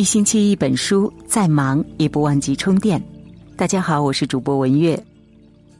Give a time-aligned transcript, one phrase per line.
[0.00, 2.98] 一星期一本书，再忙也不忘记充电。
[3.54, 4.98] 大家好，我是主播文月。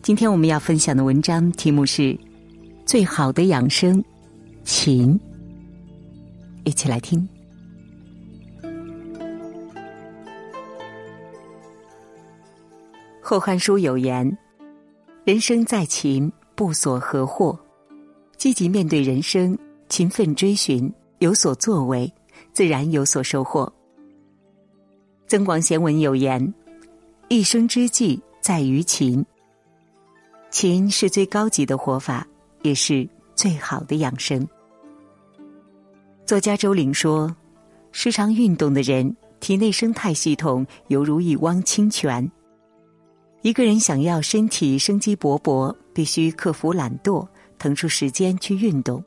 [0.00, 2.02] 今天我们要分享的文章题目是
[2.86, 4.02] 《最好的养生
[4.64, 5.12] 勤》，
[6.64, 7.28] 一起来听。
[13.20, 14.38] 《后汉书》有言
[15.24, 17.54] ：“人生在勤，不所何获。”
[18.38, 19.54] 积极面对人生，
[19.90, 22.10] 勤奋追寻，有所作为，
[22.54, 23.64] 自然有所收获。
[25.26, 26.54] 《增广贤文》有言
[27.28, 29.24] ：“一生之计在于勤。”
[30.50, 32.26] 勤是最高级的活法，
[32.62, 34.46] 也是最好的养生。
[36.24, 37.34] 作家周玲说
[37.92, 42.30] ：“时常运动的人，体内生态系统犹如一汪清泉。
[43.42, 47.26] 一个人想要身体生机勃勃，必须克服懒惰，
[47.58, 49.02] 腾出时间去运动。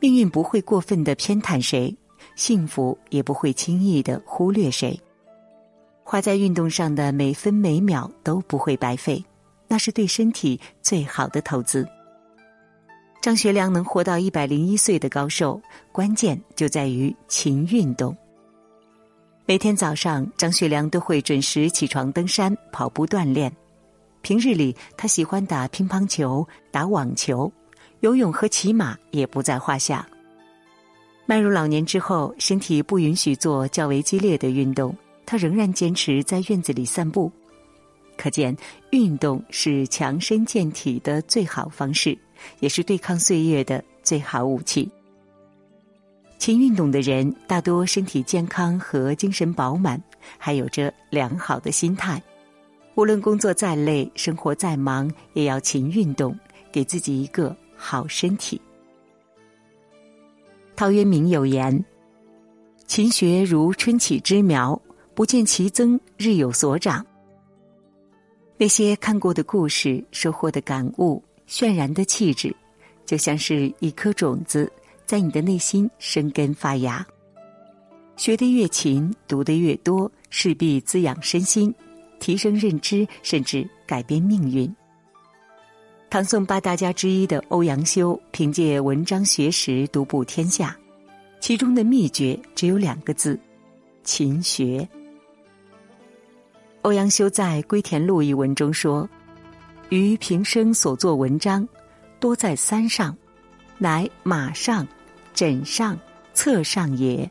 [0.00, 1.94] 命运不会过分的偏袒谁，
[2.34, 4.98] 幸福也不会轻易的忽略谁。”
[6.12, 9.24] 花在运动上的每分每秒都不会白费，
[9.66, 11.88] 那是对身体最好的投资。
[13.22, 15.58] 张学良能活到一百零一岁的高寿，
[15.90, 18.14] 关键就在于勤运动。
[19.46, 23.50] 每天早上，张学良都会准时起床登山、跑步锻炼。
[24.20, 27.50] 平日里，他喜欢打乒乓球、打网球，
[28.00, 30.06] 游泳和骑马也不在话下。
[31.24, 34.94] 迈入老年之后，身体不允许做较为激烈的运动。
[35.24, 37.30] 他仍然坚持在院子里散步，
[38.16, 38.56] 可见
[38.90, 42.16] 运动是强身健体的最好方式，
[42.60, 44.90] 也是对抗岁月的最好武器。
[46.38, 50.02] 勤运动的人大多身体健康和精神饱满，
[50.38, 52.20] 还有着良好的心态。
[52.94, 56.36] 无论工作再累，生活再忙，也要勤运动，
[56.70, 58.60] 给自己一个好身体。
[60.76, 61.84] 陶渊明有言
[62.86, 64.78] ：“勤学如春起之苗。”
[65.14, 67.04] 不见其增，日有所长。
[68.56, 72.54] 那些看过的故事、收获的感悟、渲染的气质，
[73.04, 74.70] 就像是一颗种子，
[75.04, 77.04] 在你的内心生根发芽。
[78.16, 81.74] 学得越勤，读得越多，势必滋养身心，
[82.20, 84.72] 提升认知，甚至改变命运。
[86.08, 90.76] 唐宋八大家之一的欧阳修，凭借文章学识独步天下，
[91.40, 93.38] 其中的秘诀只有两个字：
[94.04, 94.88] 勤学。
[96.82, 99.08] 欧阳修在《归田录》一文中说
[99.90, 101.66] ：“余平生所作文章，
[102.18, 103.16] 多在三上，
[103.78, 104.86] 乃马上、
[105.32, 105.96] 枕上、
[106.34, 107.30] 侧上也。”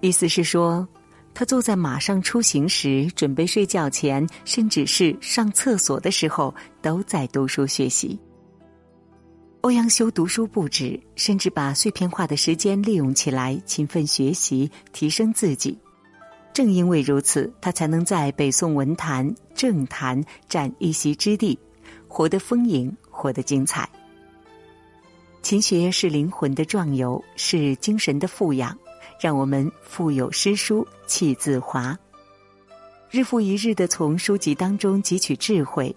[0.00, 0.86] 意思是说，
[1.32, 8.18] 他坐在马上出行时，准备睡觉前，甚至是上厕所的时候，都在读书学习。
[9.62, 15.78] 欧阳修读书不止，甚至把碎片化的时间利用起来，勤奋学习，提升自己。
[16.52, 21.58] 正因为如此，他才能在北宋文坛、政坛占一席之地，
[22.06, 23.88] 活得丰盈，活得精彩。
[25.40, 28.78] 勤学是灵魂的壮游，是精神的富养，
[29.18, 31.98] 让我们腹有诗书气自华。
[33.10, 35.94] 日复一日的从书籍当中汲取智慧，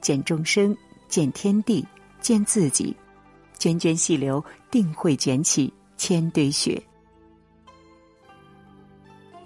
[0.00, 0.76] 见众生，
[1.08, 1.84] 见天地，
[2.20, 2.94] 见自己，
[3.58, 6.80] 涓涓细流定会卷起千堆雪。《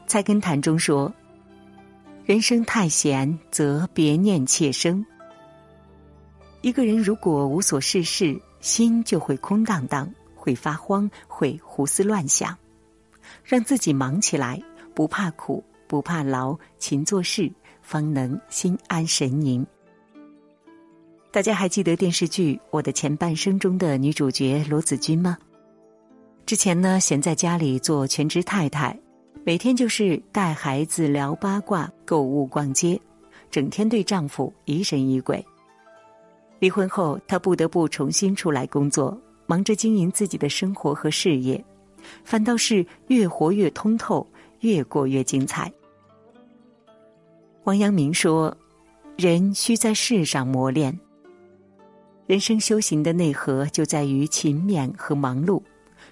[0.09, 1.13] 菜根谭》中说
[2.25, 5.05] ：“人生太闲，则别念切生。
[6.63, 12.57] 一个人如果无所事事，心就会空荡荡，会发慌，会胡思乱想。
[13.45, 14.61] 让自己忙起来，
[14.95, 17.53] 不怕苦，不怕劳，勤做事，
[17.83, 19.65] 方能心安神宁。”
[21.31, 25.37] 大家还记得电视剧《我的前半生》中的女主角罗子君吗？
[26.47, 28.99] 之前呢，闲在家里做全职太太。
[29.45, 33.01] 每天就是带孩子、聊八卦、购物、逛街，
[33.51, 35.45] 整天对丈夫疑神疑鬼。
[36.59, 41.65] 离婚后，她不得不重新出来工作，忙着经营自己的生活和事业，
[42.25, 44.27] 反倒是越活越通透，
[44.61, 45.73] 越过越精彩。
[47.65, 48.55] 王阳明说
[49.17, 50.99] ：“人需在世上磨练，
[52.27, 55.63] 人生修行的内核就在于勤勉和忙碌。”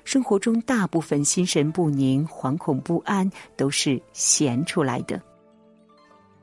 [0.06, 5.20] 生活中大部分心神不宁、惶恐不安，都是闲出来的。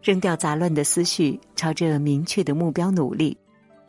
[0.03, 3.37] 扔掉杂乱的思绪，朝着明确的目标努力，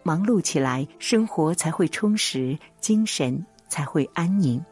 [0.05, 4.65] 忙碌起来，生活才会充实，精神才会安宁。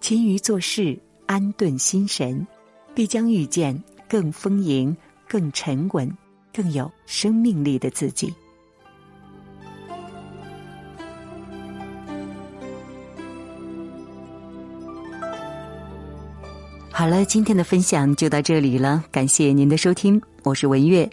[0.00, 2.46] 勤于做事，安顿心神，
[2.94, 4.94] 必将遇见更丰盈、
[5.26, 6.14] 更沉稳、
[6.52, 8.34] 更有生命力的自己。
[16.94, 21.08] 好了，今天的分享就到这里了，感谢您的收听，我是文月。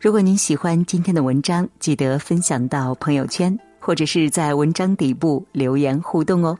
[0.00, 6.58] 如果您喜欢今天的文章，记得分享到朋友圈，或者是在文章底部留言互动哦。